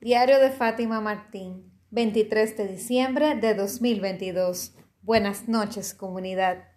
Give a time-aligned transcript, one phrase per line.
[0.00, 4.76] Diario de Fátima Martín, 23 de diciembre de 2022.
[5.02, 6.68] Buenas noches, comunidad.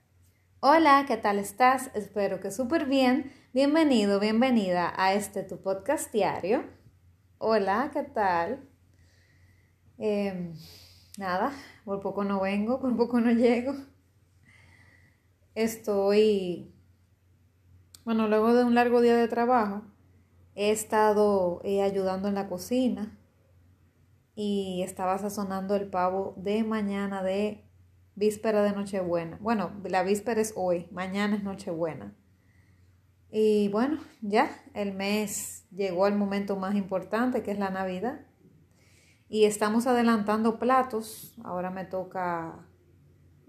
[0.60, 1.92] Hola, ¿qué tal estás?
[1.94, 3.32] Espero que súper bien.
[3.54, 6.64] Bienvenido, bienvenida a este tu podcast diario.
[7.38, 8.68] Hola, ¿qué tal?
[10.00, 10.56] Em,
[11.20, 11.52] nada,
[11.86, 13.76] por poco no vengo, por poco no llego.
[15.54, 16.74] Estoy,
[18.04, 19.84] bueno, luego de un largo día de trabajo,
[20.56, 23.18] he estado eh, ayudando en la cocina
[24.36, 27.70] y estaba sazonando el pavo de mañana de
[28.16, 29.38] víspera de Nochebuena.
[29.42, 32.16] Bueno, la víspera es hoy, mañana es Nochebuena.
[33.30, 38.26] Y bueno, ya el mes llegó al momento más importante que es la Navidad.
[39.30, 41.34] Y estamos adelantando platos.
[41.46, 42.68] Ahora me toca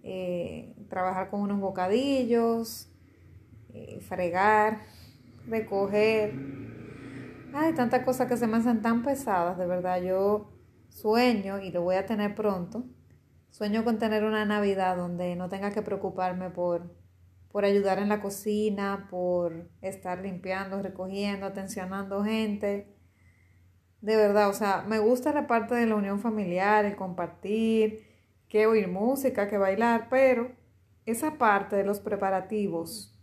[0.04, 2.88] eh, trabajar con unos bocadillos,
[3.74, 4.82] eh, fregar,
[5.48, 6.32] recoger
[7.54, 10.00] Ay, tantas cosas que se me hacen tan pesadas, de verdad.
[10.00, 10.52] Yo
[10.88, 12.84] sueño, y lo voy a tener pronto,
[13.50, 16.94] sueño con tener una Navidad donde no tenga que preocuparme por,
[17.50, 22.96] por ayudar en la cocina, por estar limpiando, recogiendo, atencionando gente.
[24.00, 28.06] De verdad, o sea, me gusta la parte de la unión familiar, el compartir,
[28.48, 30.52] que oír música, que bailar, pero
[31.04, 33.14] esa parte de los preparativos,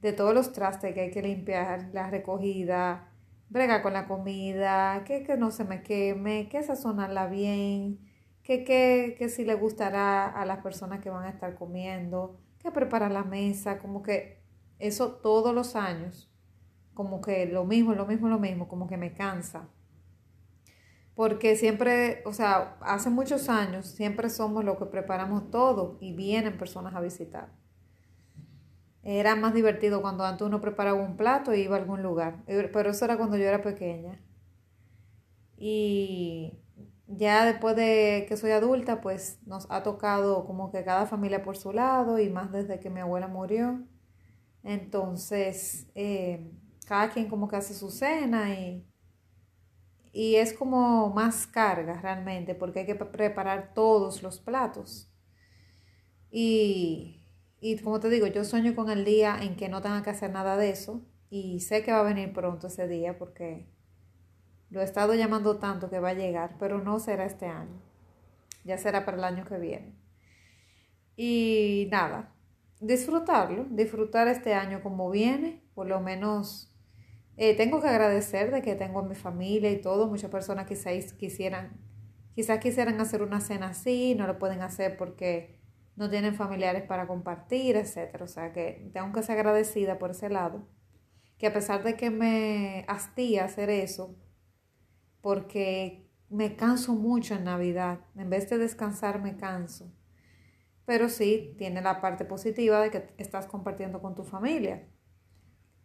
[0.00, 3.12] de todos los trastes que hay que limpiar, la recogida,
[3.48, 8.00] brega con la comida, que, que no se me queme, que sazonarla bien,
[8.42, 12.70] que, que, que si le gustará a las personas que van a estar comiendo, que
[12.70, 14.42] preparar la mesa, como que
[14.78, 16.32] eso todos los años,
[16.94, 19.68] como que lo mismo, lo mismo, lo mismo, como que me cansa.
[21.14, 26.58] Porque siempre, o sea, hace muchos años siempre somos los que preparamos todo y vienen
[26.58, 27.50] personas a visitar.
[29.06, 32.42] Era más divertido cuando antes uno preparaba un plato e iba a algún lugar.
[32.46, 34.20] Eh, pero eso era cuando yo era pequeña.
[35.56, 36.58] Y
[37.06, 41.56] ya después de que soy adulta, pues nos ha tocado como que cada familia por
[41.56, 43.80] su lado y más desde que mi abuela murió.
[44.64, 46.52] Entonces, eh,
[46.86, 48.86] cada quien como que hace su cena y,
[50.12, 55.10] y es como más carga realmente porque hay que preparar todos los platos.
[56.30, 57.25] Y
[57.60, 60.30] y como te digo, yo sueño con el día en que no tenga que hacer
[60.30, 63.66] nada de eso y sé que va a venir pronto ese día porque
[64.70, 67.80] lo he estado llamando tanto que va a llegar, pero no será este año.
[68.64, 69.94] Ya será para el año que viene.
[71.16, 72.34] Y nada,
[72.80, 76.74] disfrutarlo, disfrutar este año como viene, por lo menos
[77.36, 80.08] eh, tengo que agradecer de que tengo a mi familia y todo.
[80.08, 81.80] Muchas personas quizás quisieran,
[82.34, 85.55] quizás quisieran hacer una cena así, no lo pueden hacer porque
[85.96, 88.22] no tienen familiares para compartir, etc.
[88.22, 90.68] O sea que tengo que ser agradecida por ese lado.
[91.38, 94.16] Que a pesar de que me hastía hacer eso,
[95.20, 99.92] porque me canso mucho en Navidad, en vez de descansar me canso.
[100.84, 104.88] Pero sí, tiene la parte positiva de que estás compartiendo con tu familia.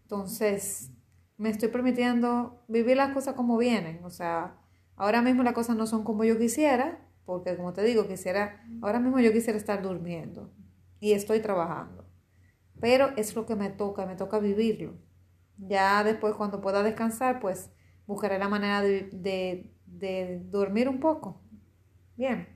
[0.03, 0.91] Entonces,
[1.37, 4.03] me estoy permitiendo vivir las cosas como vienen.
[4.03, 4.57] O sea,
[4.95, 6.99] ahora mismo las cosas no son como yo quisiera,
[7.31, 10.51] porque como te digo, quisiera, ahora mismo yo quisiera estar durmiendo
[10.99, 12.05] y estoy trabajando,
[12.81, 14.97] pero es lo que me toca, me toca vivirlo.
[15.57, 17.71] Ya después cuando pueda descansar, pues
[18.05, 21.41] buscaré la manera de, de dormir un poco.
[22.17, 22.49] Bien.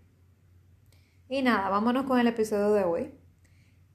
[1.30, 3.14] Y nada, vámonos con el episodio de hoy.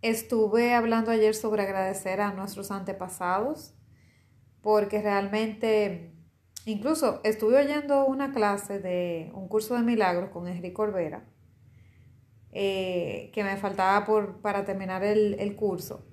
[0.01, 3.75] Estuve hablando ayer sobre agradecer a nuestros antepasados,
[4.63, 6.15] porque realmente
[6.67, 11.25] Incluso estuve oyendo una clase de un curso de milagros con Enrique Corbera,
[12.53, 16.07] eh, que me faltaba por, para terminar el, el, curso.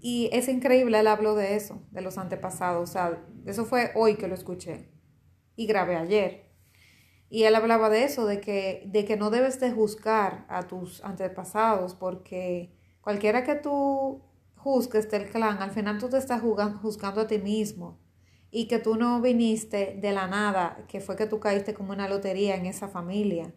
[0.00, 2.90] Y es increíble, él habló de eso, de los antepasados.
[2.90, 4.90] O sea, eso fue hoy que lo escuché
[5.56, 6.50] y grabé ayer.
[7.30, 11.02] Y él hablaba de eso, de que, de que no debes de juzgar a tus
[11.02, 14.22] antepasados, porque cualquiera que tú
[14.56, 18.01] juzgues del clan, al final tú te estás juzgando a ti mismo
[18.54, 22.06] y que tú no viniste de la nada, que fue que tú caíste como una
[22.06, 23.54] lotería en esa familia.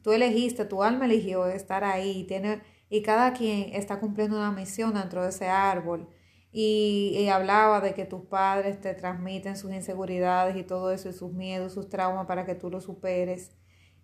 [0.00, 4.50] Tú elegiste, tu alma eligió estar ahí y, tiene, y cada quien está cumpliendo una
[4.50, 6.08] misión dentro de ese árbol.
[6.50, 11.32] Y, hablaba de que tus padres te transmiten sus inseguridades y todo eso, y sus
[11.32, 13.52] miedos, sus traumas para que tú los superes.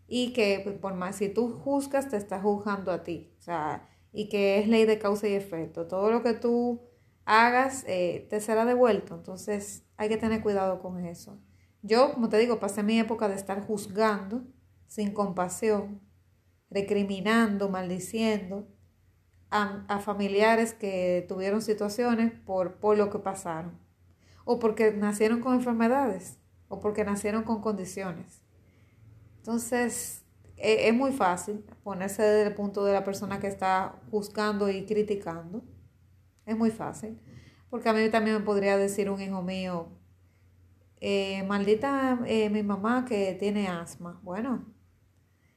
[0.07, 3.33] Y que pues, por más, si tú juzgas, te estás juzgando a ti.
[3.39, 5.87] O sea, y que es ley de causa y efecto.
[5.87, 6.83] Todo lo que tú
[7.25, 9.15] hagas eh, te será devuelto.
[9.15, 11.39] Entonces hay que tener cuidado con eso.
[11.83, 14.43] Yo, como te digo, pasé mi época de estar juzgando
[14.87, 16.01] sin compasión,
[16.71, 18.67] recriminando, maldiciendo
[19.51, 23.79] a, familiares que tuvieron situaciones por, por lo que pasaron
[24.47, 26.39] o porque nacieron con enfermedades.
[26.69, 28.43] o porque nacieron con condiciones.
[29.39, 30.25] Entonces,
[30.57, 34.87] e, es muy fácil ponerse desde el punto de la persona que está juzgando y
[34.87, 35.63] criticando.
[36.47, 37.21] Es muy fácil.
[37.71, 39.89] Porque a mí también me podría decir un hijo mío,
[41.01, 44.21] eh, maldita eh, mi mamá que tiene asma.
[44.23, 44.67] Bueno,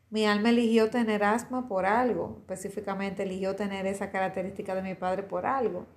[0.09, 5.23] mi alma eligió tener asma por algo, específicamente eligió tener esa característica de mi padre
[5.23, 5.87] por algo.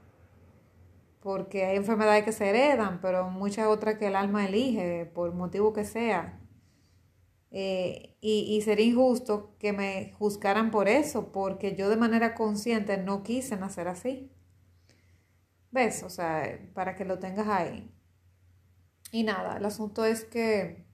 [1.21, 5.73] Porque hay enfermedades que se heredan, pero muchas otras que el alma elige, por motivo
[5.73, 6.41] que sea.
[7.51, 12.99] Eh, y, y, sería injusto que me juzgaran por eso, porque yo de manera consciente
[12.99, 14.31] no quise nacer así.
[15.77, 16.03] ¿Ves?
[16.05, 17.95] O sea, para que lo tengas ahí.
[19.13, 20.87] Y nada, el asunto es que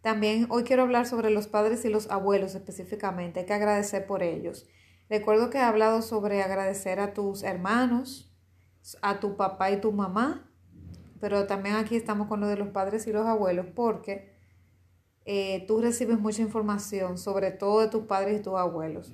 [0.00, 3.40] también hoy quiero hablar sobre los padres y los abuelos específicamente.
[3.40, 4.66] Hay que agradecer por ellos.
[5.10, 8.34] Recuerdo que he hablado sobre agradecer a tus hermanos,
[9.02, 10.50] a tu papá y tu mamá,
[11.20, 14.34] pero también aquí estamos con lo de los padres y los abuelos porque
[15.26, 19.12] eh, tú recibes mucha información, sobre todo de tus padres y tus abuelos.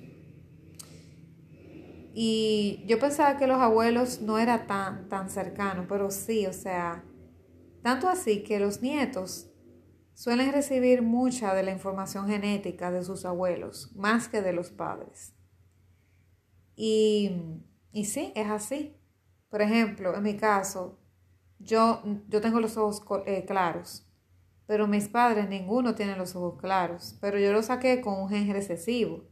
[2.19, 7.03] Y yo pensaba que los abuelos no era tan, tan cercano, pero sí, o sea,
[7.83, 9.51] tanto así que los nietos
[10.15, 15.35] suelen recibir mucha de la información genética de sus abuelos, más que de los padres.
[16.75, 17.61] Y,
[17.91, 18.97] y sí, es así.
[19.51, 20.97] Por ejemplo, en mi caso,
[21.59, 24.07] yo, yo tengo los ojos eh, claros
[24.65, 28.51] pero mis padres ninguno tiene los ojos claros, pero yo lo saqué con un gen
[28.51, 29.23] recesivo.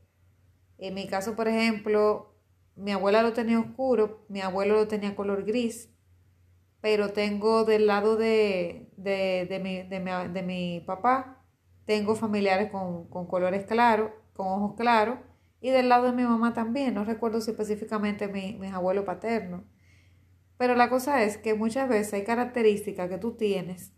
[0.78, 2.35] En mi caso, por ejemplo,
[2.76, 5.90] mi abuela lo tenía oscuro, mi abuelo lo tenía color gris,
[6.82, 11.44] pero tengo del lado de, de, mi, de, mi, papá,
[11.86, 15.20] tengo familiares con, colores claros, con ojos claros,
[15.62, 19.64] y del lado de mi mamá también, no recuerdo si específicamente mi, mis abuelos paternos.
[20.58, 23.96] Pero la cosa es que muchas veces hay características que tú tienes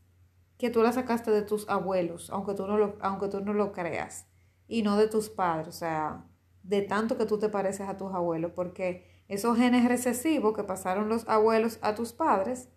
[0.57, 3.71] que tú la sacaste de tus abuelos, aunque tú no lo, aunque tú no lo
[3.71, 4.27] creas,
[4.68, 6.25] y no de tus padres, o sea,
[6.67, 11.07] de tanto que tú te pareces a tus abuelos, porque esos genes recesivos que pasaron
[11.09, 12.69] los abuelos a tus padres,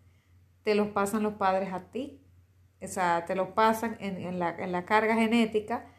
[0.62, 2.24] te los pasan los padres a ti,
[2.80, 5.92] o sea, te los pasan en, la, en la carga genética,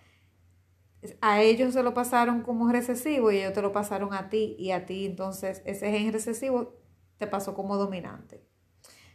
[1.19, 4.71] a ellos se lo pasaron como recesivo y ellos te lo pasaron a ti y
[4.71, 6.75] a ti entonces ese gen recesivo
[7.17, 8.45] te pasó como dominante.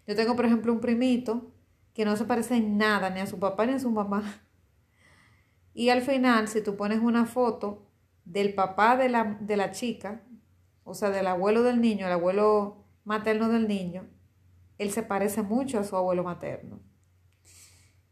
[0.07, 1.53] Yo tengo, por ejemplo, un primito
[1.95, 4.43] que no se parece en nada ni a su papá ni a su mamá.
[5.75, 7.86] Y al final, si tú pones una foto
[8.27, 10.23] del papá de la, de la chica,
[10.85, 14.07] o sea, del abuelo del niño, el abuelo materno del niño,
[14.77, 16.81] él se parece mucho a su abuelo materno.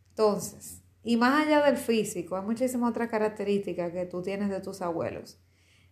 [0.09, 4.81] Entonces, y más allá del físico, hay muchísimas otras características que tú tienes de tus
[4.81, 5.39] abuelos.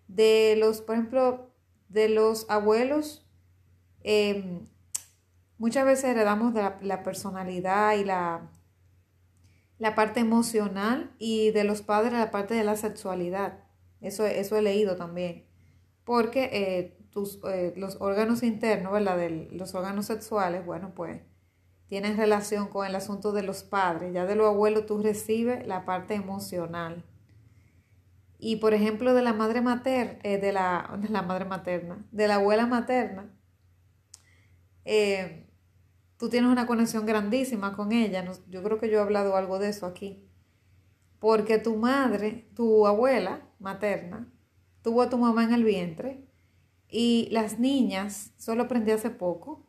[0.08, 1.52] De los, por ejemplo,
[1.90, 3.28] de los abuelos,
[4.02, 4.66] em,
[5.62, 8.50] Muchas veces heredamos de la, personalidad y la,
[9.78, 13.60] la parte emocional y de los padres la parte de la sexualidad.
[14.02, 15.46] Eso, eso he leído también.
[16.04, 19.18] Porque eh, tus, eh, los órganos internos, ¿verdad?
[19.52, 21.20] Los órganos sexuales, bueno, pues
[21.92, 24.14] tienen relación con el asunto de los padres.
[24.14, 27.04] Ya de los abuelos tú recibes la parte emocional.
[28.38, 32.28] Y por ejemplo, de la madre materna, eh, de, la, de la madre materna, de
[32.28, 33.30] la abuela materna,
[34.84, 35.48] eh,
[36.16, 38.24] tú tienes una conexión grandísima con ella.
[38.48, 40.26] Yo creo que yo he hablado algo de eso aquí.
[41.20, 44.30] Porque tu madre, tu abuela materna,
[44.82, 46.26] tuvo a tu mamá en el vientre
[46.88, 49.66] y las niñas, solo aprendí hace poco,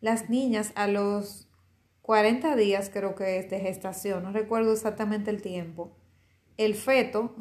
[0.00, 1.48] las niñas a los
[2.02, 5.96] 40 días creo que es de gestación, no recuerdo exactamente el tiempo,
[6.56, 7.36] el feto,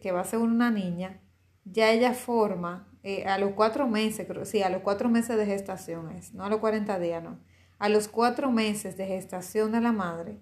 [0.00, 1.20] que va a ser una niña,
[1.64, 5.46] ya ella forma eh, a los cuatro meses, creo, sí, a los cuatro meses de
[5.46, 7.40] gestación es, no a los 40 días, no
[7.80, 10.38] a los cuatro meses de gestación de la madre,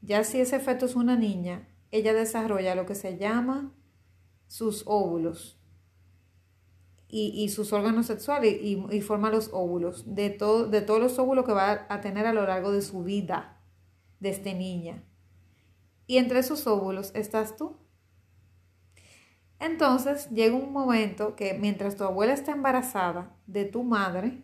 [0.00, 3.74] ya si ese feto es una niña, ella desarrolla lo que se llama
[4.50, 5.56] sus óvulos
[7.06, 11.52] y, sus órganos sexuales y, forma los óvulos, de, todo, de todos los óvulos que
[11.52, 13.60] va a tener a lo largo de su vida
[14.18, 15.04] de esta niña.
[16.08, 17.76] Y entre esos óvulos estás tú.
[19.60, 24.42] Entonces llega un momento que mientras tu abuela está embarazada de tu madre,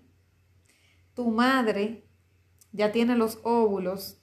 [1.14, 2.08] tu madre
[2.70, 4.22] ya tiene los óvulos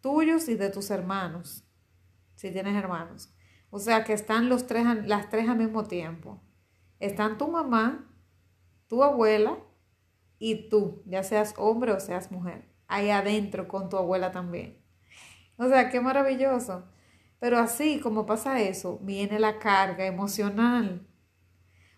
[0.00, 1.64] tuyos y de tus hermanos,
[2.34, 3.33] si tienes hermanos.
[3.74, 6.40] O sea que están los tres, las tres al mismo tiempo.
[7.00, 8.08] Están tu mamá,
[8.86, 9.58] tu abuela
[10.38, 14.80] y tú, ya seas hombre o seas mujer, ahí adentro con tu abuela también.
[15.56, 16.84] O sea, qué maravilloso.
[17.40, 21.08] Pero así como pasa eso, viene la carga emocional.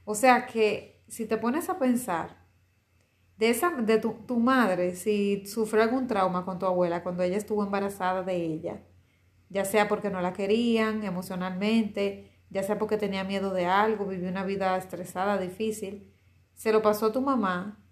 [0.06, 2.38] O sea que si te pones a pensar,
[3.36, 7.36] de, esa, de tu, tu madre, si sufrió algún trauma con tu abuela cuando ella
[7.36, 8.82] estuvo embarazada de ella,
[9.48, 14.28] ya sea porque no la querían emocionalmente, ya sea porque tenía miedo de algo, vivió
[14.28, 16.12] una vida estresada, difícil,
[16.54, 17.82] se lo pasó a tu mamá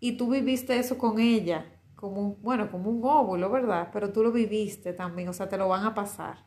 [0.00, 3.90] y tú viviste eso con ella, como bueno, como un óvulo, ¿verdad?
[3.92, 6.46] Pero tú lo viviste también, o sea, te lo van a pasar.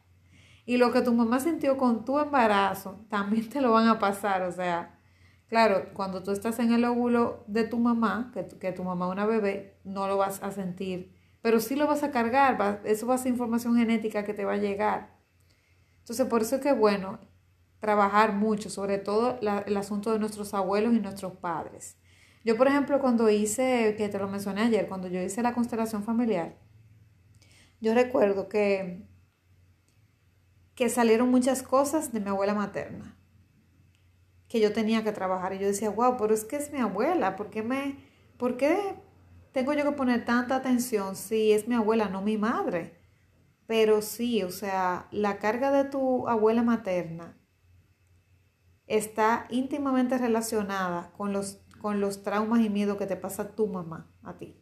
[0.65, 4.44] Y lo que tu mamá sintió con tu embarazo, también te lo van a pasar,
[4.44, 5.00] o sea,
[5.48, 9.12] claro, cuando tú estás en el óvulo de tu mamá, que, que tu mamá es
[9.12, 13.15] una bebé, no lo vas a sentir, pero sí lo vas a cargar, eso va
[13.15, 15.17] a ser información genética que te va a llegar.
[16.00, 17.19] Entonces, por eso es que bueno
[17.79, 21.98] trabajar mucho, sobre todo el asunto de nuestros abuelos y nuestros padres.
[22.43, 26.03] Yo, por ejemplo, cuando hice, que te lo mencioné ayer, cuando yo hice la constelación
[26.03, 26.57] familiar,
[27.79, 29.07] yo recuerdo que,
[30.75, 33.17] que salieron muchas cosas de mi abuela materna
[34.48, 35.53] que yo tenía que trabajar.
[35.53, 37.95] Y yo decía, wow, pero es que es mi abuela, ¿por qué, me,
[38.38, 38.95] ¿por qué
[39.51, 42.96] tengo yo que poner tanta atención si es mi abuela, no mi madre?
[43.67, 47.38] Pero sí, o sea, la carga de tu abuela materna
[48.88, 54.13] está íntimamente relacionada con los, con los traumas y miedos que te pasa tu mamá
[54.24, 54.58] a ti.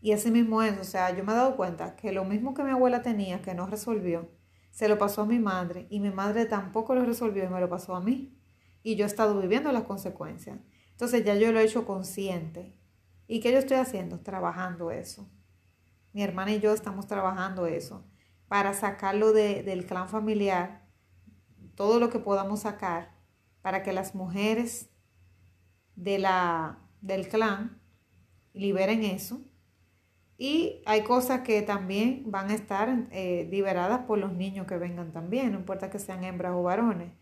[0.00, 2.64] Y así mismo es, o sea, yo me he dado cuenta que lo mismo que
[2.64, 4.28] mi abuela tenía, que no resolvió,
[4.70, 7.68] se lo pasó a mi madre y mi madre tampoco lo resolvió y me lo
[7.68, 8.36] pasó a mí.
[8.82, 10.58] Y yo he estado viviendo las consecuencias.
[10.90, 12.76] Entonces ya yo lo he hecho consciente.
[13.32, 14.20] ¿Y qué yo estoy haciendo?
[14.20, 15.26] Trabajando eso.
[16.12, 18.04] Mi hermana y yo estamos trabajando eso
[18.46, 20.86] para sacarlo del clan familiar,
[21.74, 23.14] todo lo que podamos sacar,
[23.62, 24.90] para que las mujeres
[25.96, 27.80] de la, del clan
[28.52, 29.40] liberen eso.
[30.36, 35.10] Y hay cosas que también van a estar eh, liberadas por los niños que vengan
[35.10, 37.14] también, no importa que sean hembras o varones,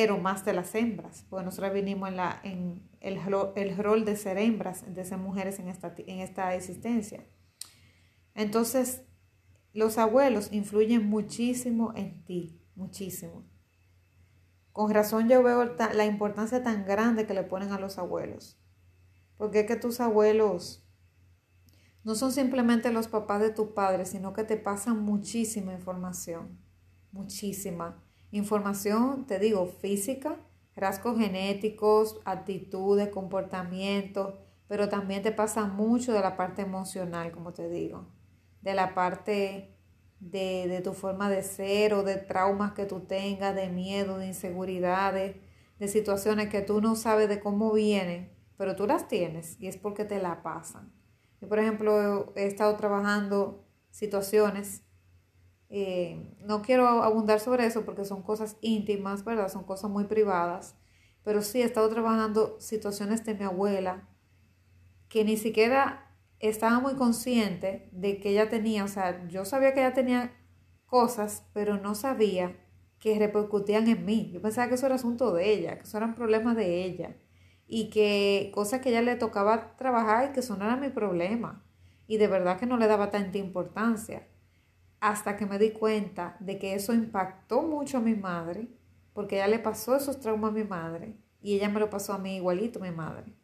[0.00, 3.20] pero más de las hembras, porque nosotros vinimos en, la, en el,
[3.54, 7.26] el rol de ser hembras, de ser mujeres en esta, en esta existencia.
[8.34, 9.02] Entonces,
[9.74, 13.46] los abuelos influyen muchísimo en ti, muchísimo.
[14.72, 18.58] Con razón yo veo la importancia tan grande que le ponen a los abuelos.
[19.36, 20.82] Porque es que tus abuelos
[22.04, 26.58] no son simplemente los papás de tus padres, sino que te pasan muchísima información,
[27.12, 30.36] muchísima información, te digo, física,
[30.76, 34.34] rasgos genéticos, actitudes, comportamientos,
[34.68, 38.06] pero también te pasa mucho de la parte emocional, como te digo
[38.62, 39.76] de la parte
[40.20, 45.36] de, tu forma de ser o de traumas que tú tengas, de miedo, de inseguridades,
[45.78, 49.78] de situaciones que tú no sabes de cómo vienen, pero tú las tienes y es
[49.78, 50.92] porque te la pasan.
[51.40, 54.82] Yo, por ejemplo, he estado trabajando situaciones,
[55.70, 59.48] eh, no quiero abundar sobre eso porque son cosas íntimas, ¿verdad?
[59.50, 60.76] Son cosas muy privadas,
[61.24, 64.08] pero sí he estado trabajando situaciones de mi abuela
[65.08, 66.06] que ni siquiera
[66.38, 70.32] estaba muy consciente de que ella tenía, o sea, yo sabía que ella tenía
[70.86, 72.56] cosas, pero no sabía
[72.98, 74.30] que repercutían en mí.
[74.32, 77.16] Yo pensaba que eso era asunto de ella, que eso eran problemas de ella
[77.66, 81.64] y que cosas que ella le tocaba trabajar y que eso no era mi problema.
[82.06, 84.26] Y de verdad que no le daba tanta importancia.
[85.00, 88.68] Hasta que me di cuenta de que eso impactó mucho a mi madre,
[89.14, 92.18] porque ella le pasó esos traumas a mi madre y ella me lo pasó a
[92.18, 93.34] mí igualito, mi madre.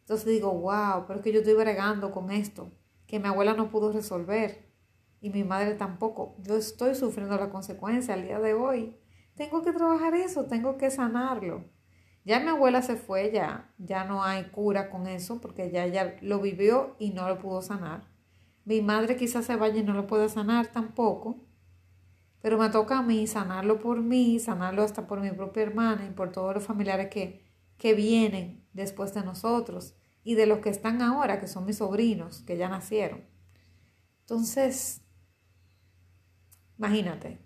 [0.00, 2.72] Entonces digo, wow, pero es que yo estoy bregando con esto,
[3.06, 4.68] que mi abuela no pudo resolver
[5.20, 6.34] y mi madre tampoco.
[6.42, 8.96] Yo estoy sufriendo la consecuencia al día de hoy.
[9.34, 11.64] Tengo que trabajar eso, tengo que sanarlo.
[12.24, 16.16] Ya mi abuela se fue, ya, ya no hay cura con eso porque ya ella
[16.22, 18.07] lo vivió y no lo pudo sanar.
[18.68, 21.38] Mi madre quizás se vaya y no lo pueda sanar tampoco.
[22.42, 26.10] Pero me toca a mí sanarlo por mí, sanarlo hasta por mi propia hermana y
[26.10, 27.46] por todos los familiares que,
[27.78, 32.42] que vienen después de nosotros y de los que están ahora, que son mis sobrinos,
[32.42, 33.24] que ya nacieron.
[34.20, 35.00] Entonces,
[36.76, 37.38] imagínate,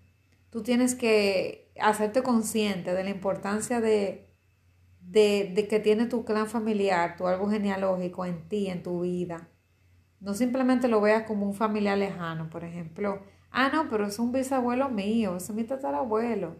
[0.49, 4.29] tú tienes que hacerte consciente de la importancia de,
[4.99, 9.52] de, que tiene tu clan familiar, tu árbol genealógico en ti, en tu vida.
[10.23, 13.21] No simplemente lo veas como un familiar lejano, por ejemplo.
[13.51, 16.55] Ah, no, pero es un bisabuelo mío, es mi tatarabuelo.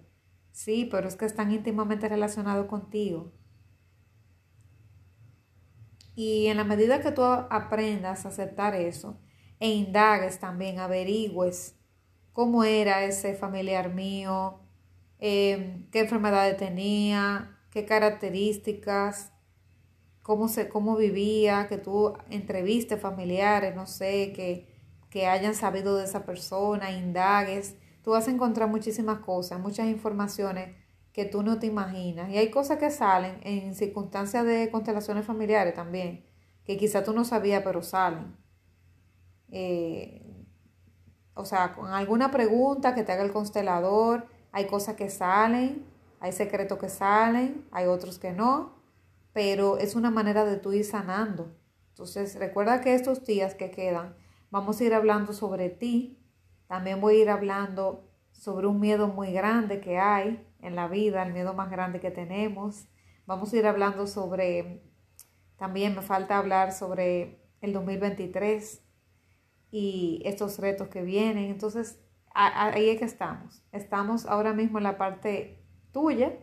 [0.52, 3.34] Sí, pero es que están íntimamente relacionados contigo.
[6.16, 9.20] Y en la medida que tú aprendas a aceptar eso
[9.60, 11.76] e indagues también, averigües
[12.34, 14.60] cómo era ese familiar mío,
[15.20, 19.33] em, qué enfermedades tenía, qué características,
[20.24, 24.68] cómo, se, cómo vivía, que tú entrevistes familiares, no sé, que,
[25.12, 30.76] que hayan sabido de esa persona, indagues, tú vas a encontrar muchísimas cosas, muchas informaciones
[31.12, 32.32] que tú no te imaginas.
[32.32, 36.26] Y hay cosas que salen en circunstancias de constelaciones familiares también,
[36.64, 38.36] que quizá tú no sabías, pero salen.
[39.52, 40.24] Eh,
[41.36, 45.86] o sea, con alguna pregunta que te haga el constelador, hay cosas que salen,
[46.20, 48.83] hay secretos que salen, hay otros que no,
[49.34, 51.56] pero es una manera de tú ir sanando.
[51.90, 54.16] Entonces, recuerda que estos días que quedan,
[54.52, 56.20] vamos a ir hablando sobre ti,
[56.68, 61.24] también voy a ir hablando sobre un miedo muy grande que hay en la vida,
[61.24, 62.88] el miedo más grande que tenemos.
[63.26, 64.84] Vamos a ir hablando sobre,
[65.58, 68.82] también me falta hablar sobre el 2023
[69.72, 71.50] y estos retos que vienen.
[71.50, 72.00] Entonces,
[72.34, 73.64] ahí es que estamos.
[73.72, 76.34] Estamos ahora mismo en la parte tuya,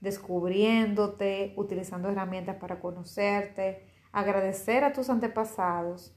[0.00, 6.14] descubriéndote, utilizando herramientas para conocerte, agradecer a tus antepasados,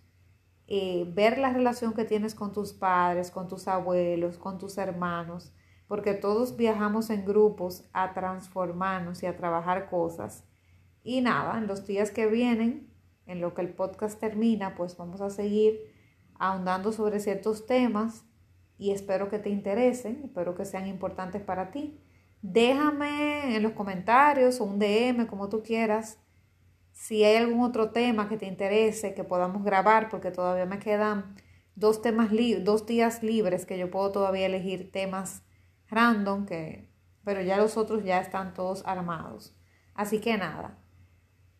[0.67, 5.53] eh, ver la relación que tienes con tus padres, con tus abuelos, con tus hermanos,
[5.87, 10.45] porque todos viajamos en grupos a transformarnos y a trabajar cosas.
[11.03, 12.93] Y nada, en los días que vienen,
[13.25, 15.81] en lo que el podcast termina, pues vamos a seguir
[16.35, 18.25] ahondando sobre ciertos temas
[18.77, 21.99] y espero que te interesen, espero que sean importantes para ti.
[22.41, 26.19] Déjame en los comentarios o un DM, como tú quieras,
[26.91, 31.35] si hay algún otro tema que te interese, que podamos grabar, porque todavía me quedan
[31.75, 32.29] dos, temas
[32.61, 35.43] dos días libres que yo puedo todavía elegir temas
[35.87, 36.89] random, que,
[37.23, 39.55] pero ya los otros ya están todos armados.
[39.93, 40.77] Así que nada,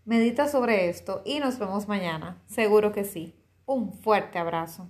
[0.05, 3.35] medita sobre esto y nos vemos mañana, seguro que sí.
[3.65, 4.89] Un fuerte abrazo.